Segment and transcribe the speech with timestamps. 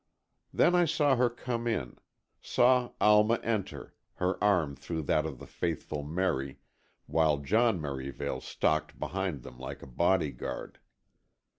[0.51, 6.01] Then I saw her come in—saw Alma enter, her arm through that of the faithful
[6.01, 6.57] Merry,
[7.05, 10.79] while John Merivale stalked behind them like a bodyguard.